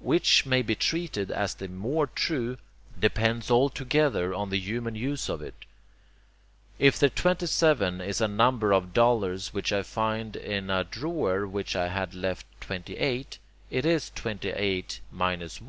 Which 0.00 0.44
may 0.44 0.60
be 0.60 0.74
treated 0.74 1.30
as 1.30 1.54
the 1.54 1.66
more 1.66 2.06
true, 2.06 2.58
depends 3.00 3.50
altogether 3.50 4.34
on 4.34 4.50
the 4.50 4.58
human 4.58 4.94
use 4.94 5.30
of 5.30 5.40
it. 5.40 5.64
If 6.78 6.98
the 6.98 7.08
27 7.08 8.02
is 8.02 8.20
a 8.20 8.28
number 8.28 8.72
of 8.72 8.92
dollars 8.92 9.54
which 9.54 9.72
I 9.72 9.82
find 9.82 10.36
in 10.36 10.68
a 10.68 10.84
drawer 10.84 11.46
where 11.48 11.64
I 11.74 11.86
had 11.88 12.12
left 12.12 12.44
28, 12.60 13.38
it 13.70 13.86
is 13.86 14.10
28 14.14 15.00
minus 15.10 15.62
1. 15.62 15.68